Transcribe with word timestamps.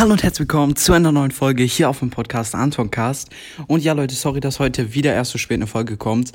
Hallo 0.00 0.12
und 0.12 0.22
herzlich 0.22 0.48
willkommen 0.48 0.76
zu 0.76 0.94
einer 0.94 1.12
neuen 1.12 1.30
Folge 1.30 1.62
hier 1.62 1.90
auf 1.90 1.98
dem 1.98 2.08
Podcast 2.08 2.54
Antoncast. 2.54 3.28
Und 3.66 3.84
ja, 3.84 3.92
Leute, 3.92 4.14
sorry, 4.14 4.40
dass 4.40 4.58
heute 4.58 4.94
wieder 4.94 5.12
erst 5.12 5.32
so 5.32 5.36
spät 5.36 5.56
eine 5.56 5.66
Folge 5.66 5.98
kommt. 5.98 6.32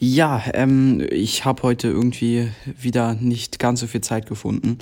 Ja, 0.00 0.42
ähm, 0.54 1.06
ich 1.12 1.44
habe 1.44 1.62
heute 1.62 1.86
irgendwie 1.86 2.48
wieder 2.64 3.14
nicht 3.14 3.60
ganz 3.60 3.78
so 3.78 3.86
viel 3.86 4.00
Zeit 4.00 4.26
gefunden. 4.26 4.78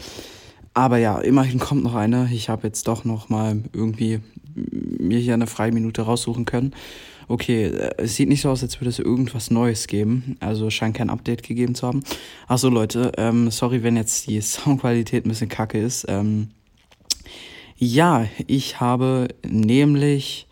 Aber 0.72 0.96
ja, 0.96 1.18
immerhin 1.18 1.58
kommt 1.58 1.84
noch 1.84 1.94
eine. 1.94 2.30
Ich 2.32 2.48
habe 2.48 2.66
jetzt 2.66 2.88
doch 2.88 3.04
noch 3.04 3.28
mal 3.28 3.58
irgendwie 3.74 4.20
mir 4.54 5.18
hier 5.18 5.34
eine 5.34 5.46
freie 5.46 5.72
Minute 5.72 6.00
raussuchen 6.00 6.46
können. 6.46 6.72
Okay, 7.28 7.66
äh, 7.66 7.90
es 7.98 8.16
sieht 8.16 8.30
nicht 8.30 8.40
so 8.40 8.48
aus, 8.48 8.62
als 8.62 8.80
würde 8.80 8.88
es 8.88 9.00
irgendwas 9.00 9.50
Neues 9.50 9.86
geben. 9.86 10.38
Also 10.40 10.70
scheint 10.70 10.96
kein 10.96 11.10
Update 11.10 11.42
gegeben 11.42 11.74
zu 11.74 11.86
haben. 11.86 12.02
Achso, 12.48 12.70
Leute, 12.70 13.12
ähm, 13.18 13.50
sorry, 13.50 13.82
wenn 13.82 13.96
jetzt 13.96 14.28
die 14.28 14.40
Soundqualität 14.40 15.26
ein 15.26 15.28
bisschen 15.28 15.50
kacke 15.50 15.78
ist. 15.78 16.06
Ähm, 16.08 16.48
ja, 17.76 18.26
ich 18.46 18.80
habe 18.80 19.28
nämlich 19.46 20.46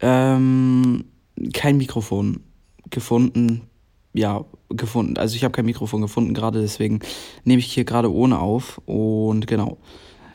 ähm, 0.00 1.04
kein 1.52 1.76
Mikrofon 1.76 2.40
gefunden. 2.90 3.62
Ja, 4.12 4.44
gefunden. 4.70 5.16
Also 5.16 5.36
ich 5.36 5.44
habe 5.44 5.52
kein 5.52 5.66
Mikrofon 5.66 6.00
gefunden 6.00 6.34
gerade, 6.34 6.60
deswegen 6.60 7.00
nehme 7.44 7.60
ich 7.60 7.72
hier 7.72 7.84
gerade 7.84 8.12
ohne 8.12 8.38
auf. 8.38 8.80
Und 8.86 9.46
genau. 9.46 9.78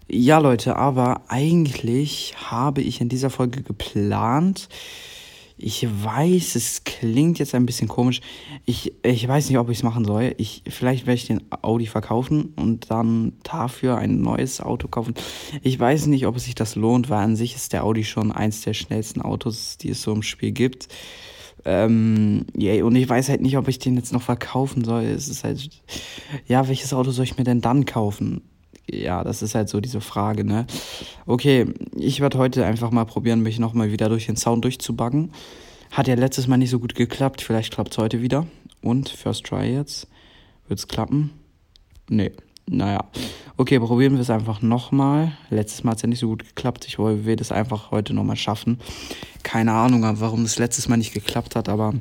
Ja, 0.07 0.37
Leute, 0.37 0.75
aber 0.75 1.23
eigentlich 1.29 2.35
habe 2.37 2.81
ich 2.81 3.01
in 3.01 3.09
dieser 3.09 3.31
Folge 3.31 3.63
geplant, 3.63 4.69
ich 5.57 5.87
weiß, 6.03 6.55
es 6.55 6.83
klingt 6.83 7.39
jetzt 7.39 7.55
ein 7.55 7.65
bisschen 7.65 7.87
komisch. 7.87 8.19
Ich, 8.65 8.93
ich 9.03 9.25
weiß 9.25 9.49
nicht, 9.49 9.57
ob 9.57 9.69
ich 9.69 9.77
es 9.77 9.83
machen 9.83 10.03
soll. 10.03 10.35
Ich, 10.37 10.63
vielleicht 10.67 11.05
werde 11.05 11.15
ich 11.15 11.27
den 11.27 11.43
Audi 11.61 11.87
verkaufen 11.87 12.53
und 12.57 12.91
dann 12.91 13.33
dafür 13.43 13.97
ein 13.97 14.21
neues 14.21 14.59
Auto 14.59 14.89
kaufen. 14.89 15.13
Ich 15.61 15.79
weiß 15.79 16.07
nicht, 16.07 16.27
ob 16.27 16.35
es 16.35 16.45
sich 16.45 16.55
das 16.55 16.75
lohnt, 16.75 17.09
weil 17.09 17.23
an 17.23 17.35
sich 17.37 17.55
ist 17.55 17.71
der 17.71 17.85
Audi 17.85 18.03
schon 18.03 18.33
eins 18.33 18.61
der 18.61 18.73
schnellsten 18.73 19.21
Autos, 19.21 19.77
die 19.77 19.89
es 19.89 20.01
so 20.01 20.11
im 20.11 20.23
Spiel 20.23 20.51
gibt. 20.51 20.89
Ähm, 21.63 22.45
yeah, 22.55 22.83
und 22.83 22.95
ich 22.95 23.07
weiß 23.07 23.29
halt 23.29 23.41
nicht, 23.41 23.57
ob 23.57 23.67
ich 23.67 23.79
den 23.79 23.95
jetzt 23.95 24.13
noch 24.13 24.21
verkaufen 24.21 24.83
soll. 24.83 25.03
Es 25.03 25.29
ist 25.29 25.43
halt, 25.43 25.69
ja, 26.47 26.67
welches 26.67 26.93
Auto 26.93 27.11
soll 27.11 27.25
ich 27.25 27.37
mir 27.37 27.43
denn 27.43 27.61
dann 27.61 27.85
kaufen? 27.85 28.41
Ja, 28.89 29.23
das 29.23 29.41
ist 29.41 29.55
halt 29.55 29.69
so 29.69 29.81
diese 29.81 30.01
Frage, 30.01 30.43
ne? 30.43 30.67
Okay, 31.25 31.65
ich 31.95 32.19
werde 32.21 32.37
heute 32.37 32.65
einfach 32.65 32.91
mal 32.91 33.05
probieren, 33.05 33.41
mich 33.41 33.59
nochmal 33.59 33.91
wieder 33.91 34.09
durch 34.09 34.27
den 34.27 34.37
Sound 34.37 34.63
durchzubuggen. 34.63 35.31
Hat 35.91 36.07
ja 36.07 36.15
letztes 36.15 36.47
Mal 36.47 36.57
nicht 36.57 36.69
so 36.69 36.79
gut 36.79 36.95
geklappt, 36.95 37.41
vielleicht 37.41 37.73
klappt 37.73 37.93
es 37.93 37.97
heute 37.97 38.21
wieder. 38.21 38.45
Und, 38.81 39.09
first 39.09 39.45
try 39.45 39.65
jetzt. 39.65 40.07
Wird 40.67 40.79
es 40.79 40.87
klappen? 40.87 41.31
Nee, 42.09 42.31
naja. 42.67 43.05
Okay, 43.57 43.79
probieren 43.79 44.13
wir 44.13 44.21
es 44.21 44.29
einfach 44.29 44.61
nochmal. 44.61 45.31
Letztes 45.49 45.83
Mal 45.83 45.91
hat 45.91 45.97
es 45.97 46.01
ja 46.03 46.09
nicht 46.09 46.19
so 46.19 46.27
gut 46.27 46.43
geklappt. 46.43 46.85
Ich 46.87 46.99
will 46.99 47.35
das 47.35 47.51
einfach 47.51 47.91
heute 47.91 48.13
nochmal 48.13 48.35
schaffen. 48.35 48.79
Keine 49.43 49.71
Ahnung, 49.73 50.03
warum 50.19 50.43
es 50.43 50.59
letztes 50.59 50.87
Mal 50.87 50.97
nicht 50.97 51.13
geklappt 51.13 51.55
hat, 51.55 51.69
aber 51.69 51.93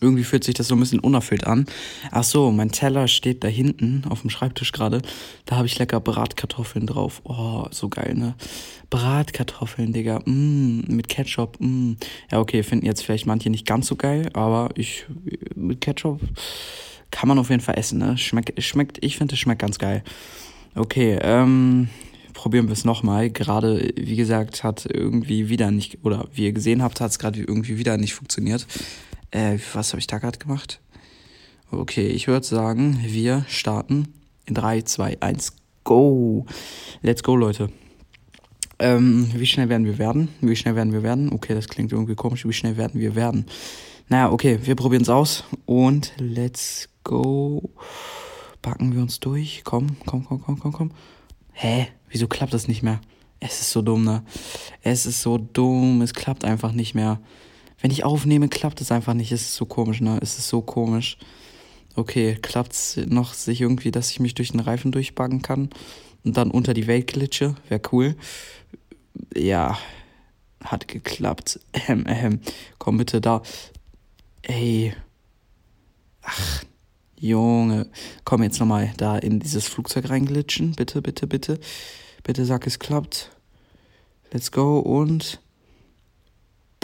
irgendwie 0.00 0.24
fühlt 0.24 0.44
sich 0.44 0.54
das 0.54 0.68
so 0.68 0.74
ein 0.74 0.80
bisschen 0.80 1.00
unerfüllt 1.00 1.46
an. 1.46 1.66
Ach 2.10 2.24
so, 2.24 2.50
mein 2.50 2.70
Teller 2.70 3.06
steht 3.06 3.44
da 3.44 3.48
hinten 3.48 4.04
auf 4.08 4.22
dem 4.22 4.30
Schreibtisch 4.30 4.72
gerade. 4.72 5.02
Da 5.44 5.56
habe 5.56 5.66
ich 5.66 5.78
lecker 5.78 6.00
Bratkartoffeln 6.00 6.86
drauf. 6.86 7.20
Oh, 7.24 7.66
so 7.70 7.88
geil, 7.88 8.14
ne? 8.14 8.34
Bratkartoffeln, 8.90 9.92
Digga. 9.92 10.20
Mm, 10.24 10.84
mit 10.88 11.08
Ketchup. 11.08 11.58
Mm. 11.60 11.94
Ja, 12.30 12.40
okay, 12.40 12.62
finden 12.62 12.86
jetzt 12.86 13.04
vielleicht 13.04 13.26
manche 13.26 13.50
nicht 13.50 13.66
ganz 13.66 13.86
so 13.86 13.96
geil, 13.96 14.30
aber 14.32 14.70
ich 14.74 15.06
mit 15.54 15.80
Ketchup 15.80 16.20
kann 17.10 17.28
man 17.28 17.38
auf 17.38 17.50
jeden 17.50 17.62
Fall 17.62 17.78
essen, 17.78 17.98
ne? 17.98 18.18
Schmeckt, 18.18 18.60
schmeckt 18.62 18.98
ich 19.00 19.16
finde, 19.16 19.34
es 19.34 19.38
schmeckt 19.38 19.60
ganz 19.60 19.78
geil. 19.78 20.02
Okay, 20.74 21.16
ähm, 21.22 21.88
probieren 22.32 22.66
wir 22.66 22.72
es 22.72 22.84
nochmal. 22.84 23.30
Gerade, 23.30 23.92
wie 23.96 24.16
gesagt, 24.16 24.64
hat 24.64 24.86
irgendwie 24.92 25.48
wieder 25.48 25.70
nicht, 25.70 25.98
oder 26.02 26.26
wie 26.34 26.46
ihr 26.46 26.52
gesehen 26.52 26.82
habt, 26.82 27.00
hat 27.00 27.12
es 27.12 27.20
gerade 27.20 27.38
irgendwie 27.38 27.78
wieder 27.78 27.96
nicht 27.98 28.14
funktioniert. 28.14 28.66
Äh, 29.34 29.58
was 29.72 29.92
habe 29.92 29.98
ich 29.98 30.06
da 30.06 30.18
gerade 30.18 30.38
gemacht? 30.38 30.80
Okay, 31.72 32.06
ich 32.06 32.28
würde 32.28 32.46
sagen, 32.46 33.00
wir 33.04 33.44
starten 33.48 34.14
in 34.46 34.54
3, 34.54 34.82
2, 34.82 35.20
1, 35.20 35.56
go. 35.82 36.46
Let's 37.02 37.24
go, 37.24 37.34
Leute. 37.34 37.68
Ähm, 38.78 39.28
wie 39.34 39.46
schnell 39.46 39.68
werden 39.68 39.86
wir 39.86 39.98
werden? 39.98 40.28
Wie 40.40 40.54
schnell 40.54 40.76
werden 40.76 40.92
wir 40.92 41.02
werden? 41.02 41.32
Okay, 41.32 41.52
das 41.52 41.66
klingt 41.66 41.90
irgendwie 41.90 42.14
komisch. 42.14 42.46
Wie 42.46 42.52
schnell 42.52 42.76
werden 42.76 43.00
wir 43.00 43.16
werden? 43.16 43.46
Naja, 44.08 44.30
okay, 44.30 44.60
wir 44.62 44.76
probieren 44.76 45.02
es 45.02 45.08
aus 45.08 45.42
und 45.66 46.12
let's 46.18 46.88
go. 47.02 47.70
Packen 48.62 48.94
wir 48.94 49.02
uns 49.02 49.18
durch. 49.18 49.62
Komm, 49.64 49.96
komm, 50.06 50.24
komm, 50.24 50.42
komm, 50.42 50.60
komm, 50.60 50.72
komm. 50.72 50.90
Hä? 51.52 51.88
Wieso 52.08 52.28
klappt 52.28 52.54
das 52.54 52.68
nicht 52.68 52.84
mehr? 52.84 53.00
Es 53.40 53.60
ist 53.60 53.72
so 53.72 53.82
dumm, 53.82 54.04
ne? 54.04 54.22
Es 54.82 55.06
ist 55.06 55.22
so 55.22 55.38
dumm. 55.38 56.02
Es 56.02 56.14
klappt 56.14 56.44
einfach 56.44 56.70
nicht 56.70 56.94
mehr. 56.94 57.18
Wenn 57.80 57.90
ich 57.90 58.04
aufnehme, 58.04 58.48
klappt 58.48 58.80
es 58.80 58.92
einfach 58.92 59.14
nicht. 59.14 59.32
Es 59.32 59.42
ist 59.42 59.54
so 59.56 59.66
komisch, 59.66 60.00
ne? 60.00 60.18
Es 60.22 60.38
ist 60.38 60.48
so 60.48 60.62
komisch. 60.62 61.18
Okay, 61.96 62.36
klappt 62.40 62.72
es 62.72 62.96
noch 63.06 63.34
sich 63.34 63.60
irgendwie, 63.60 63.90
dass 63.90 64.10
ich 64.10 64.20
mich 64.20 64.34
durch 64.34 64.50
den 64.50 64.60
Reifen 64.60 64.90
durchbaggen 64.90 65.42
kann 65.42 65.70
und 66.24 66.36
dann 66.36 66.50
unter 66.50 66.74
die 66.74 66.86
Welt 66.86 67.08
glitsche? 67.08 67.54
Wäre 67.68 67.80
cool. 67.92 68.16
Ja, 69.36 69.78
hat 70.64 70.88
geklappt. 70.88 71.60
Ähm, 71.88 72.04
ähm, 72.08 72.40
komm 72.78 72.96
bitte 72.96 73.20
da. 73.20 73.42
Ey. 74.42 74.94
Ach, 76.22 76.64
Junge. 77.18 77.86
Komm 78.24 78.42
jetzt 78.42 78.58
nochmal 78.58 78.92
da 78.96 79.18
in 79.18 79.40
dieses 79.40 79.68
Flugzeug 79.68 80.08
reinglitschen. 80.08 80.72
Bitte, 80.72 81.02
bitte, 81.02 81.26
bitte. 81.26 81.60
Bitte 82.22 82.44
sag, 82.44 82.66
es 82.66 82.78
klappt. 82.78 83.30
Let's 84.32 84.50
go 84.50 84.78
und. 84.78 85.40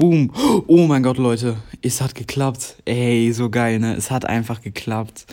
Boom. 0.00 0.32
Oh 0.66 0.86
mein 0.86 1.02
Gott, 1.02 1.18
Leute. 1.18 1.58
Es 1.82 2.00
hat 2.00 2.14
geklappt. 2.14 2.76
Ey, 2.86 3.30
so 3.34 3.50
geil, 3.50 3.78
ne? 3.78 3.94
Es 3.96 4.10
hat 4.10 4.24
einfach 4.24 4.62
geklappt. 4.62 5.26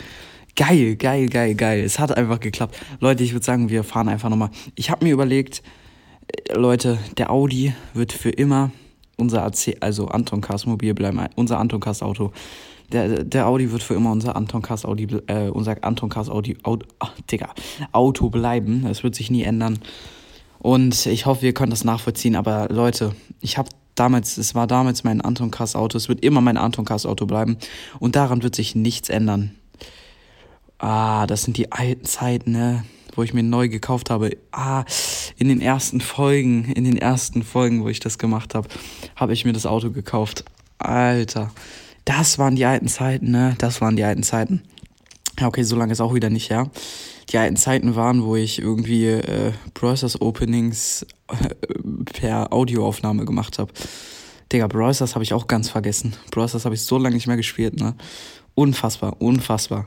Geil, 0.58 0.98
geil, 0.98 1.28
geil, 1.30 1.56
geil. 1.56 1.86
Es 1.86 2.00
hat 2.00 2.18
einfach 2.18 2.42
geklappt. 2.42 2.78
Leute, 3.00 3.24
ich 3.24 3.32
würde 3.32 3.46
sagen, 3.46 3.70
wir 3.70 3.86
fahren 3.86 4.10
einfach 4.10 4.28
nochmal. 4.28 4.50
Ich 4.76 4.90
habe 4.90 5.06
mir 5.06 5.14
überlegt, 5.14 5.64
äh, 6.28 6.54
Leute, 6.54 7.00
der 7.16 7.32
Audi 7.32 7.74
wird 7.94 8.12
für 8.12 8.30
immer 8.30 8.72
unser 9.16 9.46
AC, 9.46 9.78
also 9.80 10.10
Anton 10.10 10.42
Cars 10.42 10.66
Mobil 10.66 10.94
bleiben, 10.94 11.26
unser 11.36 11.60
Anton 11.60 11.80
Cars 11.80 12.04
Auto. 12.04 12.34
Der, 12.92 13.24
der 13.24 13.48
Audi 13.48 13.72
wird 13.72 13.84
für 13.84 13.94
immer 13.94 14.12
unser 14.12 14.36
Anton 14.36 14.62
Cars 14.62 14.84
Audi, 14.84 15.08
äh, 15.28 15.48
unser 15.48 15.82
Anton 15.82 16.10
Cars 16.10 16.30
Audi, 16.30 16.58
Auto, 16.64 16.86
ach, 17.00 17.14
Digga, 17.32 17.54
Auto 17.94 18.30
bleiben. 18.30 18.84
Das 18.84 19.02
wird 19.02 19.16
sich 19.16 19.32
nie 19.32 19.44
ändern. 19.44 19.80
Und 20.60 21.06
ich 21.06 21.26
hoffe, 21.26 21.46
ihr 21.46 21.54
könnt 21.54 21.72
das 21.72 21.86
nachvollziehen. 21.86 22.36
Aber 22.36 22.68
Leute, 22.70 23.16
ich 23.40 23.58
habe 23.58 23.70
damals, 24.00 24.38
es 24.38 24.56
war 24.56 24.68
damals 24.68 25.04
mein 25.04 25.22
Anton 25.22 25.52
Kass 25.52 25.76
Auto, 25.76 25.98
es 25.98 26.10
wird 26.10 26.24
immer 26.24 26.42
mein 26.42 26.58
Anton 26.58 26.86
Kass 26.86 27.06
Auto 27.06 27.26
bleiben 27.26 27.58
und 28.00 28.16
daran 28.16 28.44
wird 28.44 28.56
sich 28.56 28.76
nichts 28.76 29.10
ändern. 29.10 29.56
Ah, 30.80 31.26
das 31.28 31.44
sind 31.44 31.58
die 31.58 31.72
alten 31.72 32.06
Zeiten, 32.06 32.52
ne? 32.52 32.84
wo 33.18 33.24
ich 33.24 33.34
mir 33.34 33.44
neu 33.44 33.68
gekauft 33.68 34.10
habe. 34.10 34.38
Ah, 34.52 34.86
in 35.38 35.50
den 35.50 35.60
ersten 35.60 36.00
Folgen, 36.02 36.66
in 36.66 36.84
den 36.84 36.98
ersten 36.98 37.44
Folgen, 37.44 37.84
wo 37.84 37.90
ich 37.90 38.00
das 38.00 38.18
gemacht 38.20 38.56
habe, 38.56 38.70
habe 39.16 39.34
ich 39.34 39.44
mir 39.44 39.54
das 39.54 39.66
Auto 39.66 39.92
gekauft. 39.92 40.46
Alter, 40.78 41.52
das 42.06 42.38
waren 42.38 42.56
die 42.56 42.66
alten 42.66 42.88
Zeiten, 42.88 43.32
ne? 43.32 43.56
Das 43.58 43.82
waren 43.82 43.96
die 43.96 44.04
alten 44.04 44.24
Zeiten. 44.24 44.62
Ja, 45.40 45.48
okay, 45.48 45.64
so 45.64 45.76
lange 45.76 45.92
ist 45.92 46.02
auch 46.02 46.14
wieder 46.14 46.30
nicht 46.30 46.50
her. 46.50 46.70
Die 47.30 47.38
alten 47.38 47.58
Zeiten 47.58 47.96
waren, 47.96 48.24
wo 48.24 48.36
ich 48.36 48.60
irgendwie 48.60 49.08
äh, 49.08 49.52
Browsers 49.74 50.22
Openings 50.22 51.06
äh, 51.30 51.50
per 52.06 52.52
Audioaufnahme 52.54 53.26
gemacht 53.26 53.60
habe. 53.60 53.72
Digga, 54.52 54.68
Browsers 54.68 55.16
habe 55.16 55.24
ich 55.24 55.34
auch 55.34 55.48
ganz 55.48 55.70
vergessen. 55.70 56.14
Browsers 56.32 56.66
habe 56.66 56.76
ich 56.76 56.82
so 56.82 56.98
lange 56.98 57.16
nicht 57.16 57.28
mehr 57.28 57.38
gespielt, 57.38 57.80
ne? 57.80 57.96
Unfassbar, 58.56 59.22
unfassbar. 59.22 59.86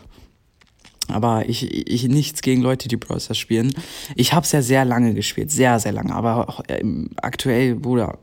Aber 1.08 1.48
ich, 1.48 1.88
ich 1.88 2.04
nichts 2.04 2.42
gegen 2.42 2.62
Leute, 2.62 2.88
die 2.88 2.96
Browsers 2.96 3.36
spielen. 3.36 3.74
Ich 4.14 4.32
habe 4.32 4.44
es 4.44 4.52
ja 4.52 4.62
sehr 4.62 4.84
lange 4.84 5.14
gespielt, 5.14 5.50
sehr, 5.50 5.78
sehr 5.80 5.92
lange. 5.92 6.14
Aber 6.14 6.62
äh, 6.68 6.84
aktuell, 7.16 7.74
Bruder, 7.74 8.18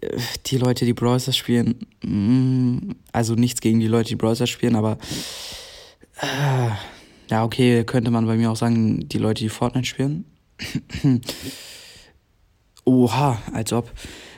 äh, 0.00 0.16
die 0.46 0.56
Leute, 0.56 0.84
die 0.84 0.94
Browsers 0.94 1.36
spielen, 1.36 1.86
mm, 2.02 2.92
also 3.12 3.34
nichts 3.34 3.60
gegen 3.60 3.78
die 3.78 3.86
Leute, 3.86 4.08
die 4.08 4.16
Browsers 4.16 4.50
spielen, 4.50 4.74
aber 4.74 4.98
äh, 6.20 6.70
ja, 7.30 7.44
okay, 7.44 7.84
könnte 7.84 8.10
man 8.10 8.26
bei 8.26 8.36
mir 8.36 8.50
auch 8.50 8.56
sagen, 8.56 9.08
die 9.08 9.18
Leute, 9.18 9.44
die 9.44 9.48
Fortnite 9.48 9.86
spielen. 9.86 10.24
Oha, 12.90 13.40
als 13.52 13.72
ob. 13.72 13.88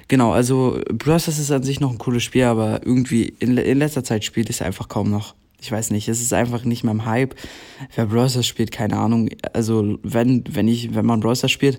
Genau, 0.08 0.32
also 0.32 0.78
Bros. 0.92 1.26
ist 1.26 1.50
an 1.50 1.62
sich 1.62 1.80
noch 1.80 1.90
ein 1.90 1.96
cooles 1.96 2.22
Spiel, 2.22 2.44
aber 2.44 2.84
irgendwie 2.84 3.34
in, 3.38 3.56
in 3.56 3.78
letzter 3.78 4.04
Zeit 4.04 4.24
spielt 4.24 4.50
es 4.50 4.60
einfach 4.60 4.88
kaum 4.88 5.10
noch. 5.10 5.34
Ich 5.58 5.72
weiß 5.72 5.90
nicht, 5.90 6.06
es 6.08 6.20
ist 6.20 6.34
einfach 6.34 6.64
nicht 6.64 6.84
mehr 6.84 6.92
im 6.92 7.06
Hype. 7.06 7.34
Wer 7.94 8.06
Browser 8.06 8.42
spielt, 8.42 8.70
keine 8.70 8.98
Ahnung. 8.98 9.30
Also, 9.54 9.98
wenn, 10.02 10.44
wenn 10.50 10.68
ich, 10.68 10.94
wenn 10.94 11.06
man 11.06 11.20
Browser 11.20 11.48
spielt, 11.48 11.78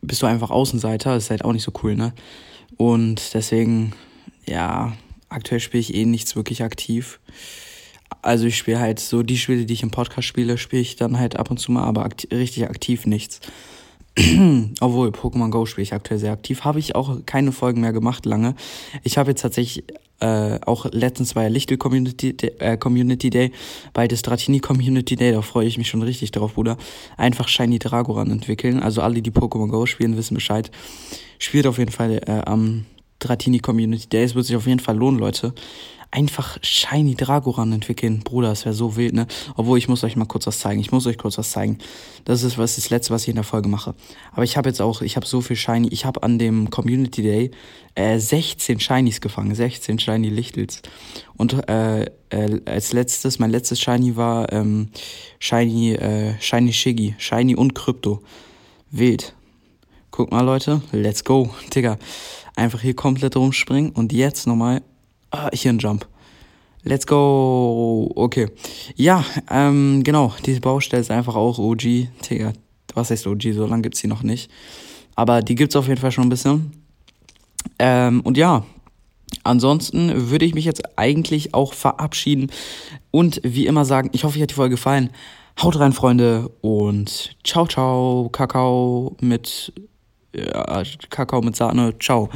bist 0.00 0.22
du 0.22 0.26
einfach 0.26 0.50
Außenseiter, 0.50 1.14
das 1.14 1.24
ist 1.24 1.30
halt 1.30 1.44
auch 1.44 1.52
nicht 1.52 1.64
so 1.64 1.72
cool, 1.82 1.96
ne? 1.96 2.14
Und 2.78 3.34
deswegen, 3.34 3.92
ja, 4.48 4.94
aktuell 5.28 5.60
spiele 5.60 5.82
ich 5.82 5.94
eh 5.94 6.06
nichts 6.06 6.34
wirklich 6.34 6.62
aktiv. 6.62 7.20
Also 8.22 8.46
ich 8.46 8.56
spiele 8.56 8.80
halt 8.80 9.00
so 9.00 9.22
die 9.22 9.36
Spiele, 9.36 9.66
die 9.66 9.74
ich 9.74 9.82
im 9.82 9.90
Podcast 9.90 10.26
spiele, 10.26 10.56
spiele 10.56 10.80
ich 10.82 10.96
dann 10.96 11.18
halt 11.18 11.36
ab 11.36 11.50
und 11.50 11.58
zu 11.58 11.72
mal, 11.72 11.84
aber 11.84 12.04
aktiv, 12.04 12.30
richtig 12.30 12.70
aktiv 12.70 13.04
nichts. 13.04 13.40
Obwohl, 14.80 15.08
Pokémon 15.08 15.50
Go 15.50 15.64
spiele 15.64 15.84
ich 15.84 15.94
aktuell 15.94 16.20
sehr 16.20 16.32
aktiv. 16.32 16.64
Habe 16.64 16.78
ich 16.78 16.94
auch 16.94 17.24
keine 17.24 17.52
Folgen 17.52 17.80
mehr 17.80 17.92
gemacht 17.92 18.26
lange. 18.26 18.54
Ich 19.02 19.16
habe 19.16 19.30
jetzt 19.30 19.40
tatsächlich 19.40 19.84
äh, 20.20 20.60
auch 20.66 20.86
letztens 20.92 21.34
ja 21.34 21.46
Lichtel 21.48 21.78
Community, 21.78 22.36
äh, 22.58 22.76
Community 22.76 23.30
Day, 23.30 23.52
bald 23.92 24.12
ist 24.12 24.26
Dratini 24.26 24.60
Community 24.60 25.16
Day, 25.16 25.32
da 25.32 25.42
freue 25.42 25.66
ich 25.66 25.78
mich 25.78 25.88
schon 25.88 26.02
richtig 26.02 26.30
drauf, 26.30 26.54
Bruder. 26.54 26.76
Einfach 27.16 27.48
Shiny 27.48 27.78
Dragoran 27.78 28.30
entwickeln. 28.30 28.80
Also 28.80 29.00
alle, 29.02 29.20
die 29.22 29.32
Pokémon 29.32 29.68
Go 29.68 29.86
spielen, 29.86 30.16
wissen 30.16 30.34
Bescheid. 30.34 30.70
Spielt 31.38 31.66
auf 31.66 31.78
jeden 31.78 31.90
Fall 31.90 32.20
äh, 32.26 32.42
am 32.44 32.84
Dratini 33.18 33.58
Community 33.58 34.08
Day. 34.08 34.22
Es 34.22 34.34
wird 34.34 34.46
sich 34.46 34.56
auf 34.56 34.66
jeden 34.66 34.80
Fall 34.80 34.96
lohnen, 34.96 35.18
Leute 35.18 35.54
einfach 36.12 36.58
Shiny 36.62 37.14
Dragoran 37.16 37.72
entwickeln. 37.72 38.20
Bruder, 38.20 38.50
das 38.50 38.64
wäre 38.64 38.74
so 38.74 38.96
wild, 38.96 39.14
ne? 39.14 39.26
Obwohl, 39.56 39.78
ich 39.78 39.88
muss 39.88 40.04
euch 40.04 40.14
mal 40.14 40.26
kurz 40.26 40.46
was 40.46 40.58
zeigen. 40.58 40.78
Ich 40.80 40.92
muss 40.92 41.06
euch 41.06 41.18
kurz 41.18 41.38
was 41.38 41.50
zeigen. 41.50 41.78
Das 42.24 42.42
ist 42.42 42.58
was 42.58 42.76
das 42.76 42.90
letzte, 42.90 43.14
was 43.14 43.22
ich 43.22 43.30
in 43.30 43.34
der 43.34 43.44
Folge 43.44 43.68
mache. 43.68 43.94
Aber 44.32 44.44
ich 44.44 44.56
habe 44.56 44.68
jetzt 44.68 44.80
auch, 44.80 45.00
ich 45.00 45.16
habe 45.16 45.26
so 45.26 45.40
viel 45.40 45.56
Shiny. 45.56 45.88
Ich 45.88 46.04
habe 46.04 46.22
an 46.22 46.38
dem 46.38 46.70
Community 46.70 47.22
Day 47.22 47.50
äh, 47.94 48.18
16 48.18 48.78
Shinies 48.78 49.22
gefangen. 49.22 49.54
16 49.54 49.98
Shiny 49.98 50.28
Lichtels. 50.28 50.82
Und 51.36 51.68
äh, 51.68 52.02
äh, 52.28 52.60
als 52.66 52.92
letztes, 52.92 53.38
mein 53.38 53.50
letztes 53.50 53.80
Shiny 53.80 54.14
war 54.14 54.52
ähm, 54.52 54.90
Shiny, 55.38 55.94
äh, 55.94 56.34
Shiny 56.40 56.74
Shiggy. 56.74 57.14
Shiny 57.16 57.56
und 57.56 57.74
Krypto. 57.74 58.22
Wild. 58.90 59.34
Guck 60.10 60.30
mal, 60.30 60.42
Leute. 60.42 60.82
Let's 60.92 61.24
go. 61.24 61.48
Digga. 61.74 61.96
Einfach 62.54 62.82
hier 62.82 62.94
komplett 62.94 63.34
rumspringen. 63.34 63.92
Und 63.92 64.12
jetzt 64.12 64.46
nochmal 64.46 64.82
Ah, 65.32 65.48
hier 65.54 65.72
ein 65.72 65.78
Jump. 65.78 66.06
Let's 66.84 67.06
go. 67.06 68.10
Okay. 68.14 68.48
Ja, 68.96 69.24
ähm, 69.50 70.02
genau. 70.04 70.34
Diese 70.44 70.60
Baustelle 70.60 71.00
ist 71.00 71.10
einfach 71.10 71.36
auch 71.36 71.58
OG. 71.58 71.82
Digga, 71.82 72.52
was 72.92 73.10
heißt 73.10 73.26
OG? 73.26 73.42
So 73.54 73.66
lange 73.66 73.82
gibt's 73.82 74.02
die 74.02 74.08
noch 74.08 74.22
nicht. 74.22 74.50
Aber 75.14 75.40
die 75.40 75.54
gibt's 75.54 75.74
auf 75.74 75.88
jeden 75.88 76.00
Fall 76.00 76.12
schon 76.12 76.24
ein 76.24 76.30
bisschen. 76.30 76.72
Ähm, 77.78 78.20
und 78.20 78.36
ja, 78.36 78.66
ansonsten 79.42 80.30
würde 80.30 80.44
ich 80.44 80.54
mich 80.54 80.66
jetzt 80.66 80.98
eigentlich 80.98 81.54
auch 81.54 81.72
verabschieden 81.72 82.50
und 83.10 83.40
wie 83.42 83.66
immer 83.66 83.84
sagen, 83.86 84.10
ich 84.12 84.24
hoffe, 84.24 84.36
euch 84.36 84.42
hat 84.42 84.50
die 84.50 84.54
Folge 84.54 84.74
gefallen. 84.74 85.10
Haut 85.62 85.78
rein, 85.78 85.92
Freunde, 85.92 86.50
und 86.60 87.36
ciao, 87.44 87.66
ciao. 87.66 88.28
Kakao 88.30 89.16
mit, 89.20 89.72
ja, 90.34 90.82
Kakao 91.08 91.40
mit 91.40 91.56
Sahne. 91.56 91.98
Ciao. 91.98 92.28